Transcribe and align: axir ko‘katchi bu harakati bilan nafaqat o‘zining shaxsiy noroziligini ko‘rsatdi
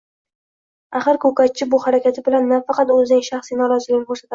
axir 1.01 1.21
ko‘katchi 1.27 1.69
bu 1.75 1.83
harakati 1.85 2.27
bilan 2.33 2.51
nafaqat 2.57 2.97
o‘zining 2.99 3.33
shaxsiy 3.33 3.65
noroziligini 3.65 4.09
ko‘rsatdi 4.15 4.29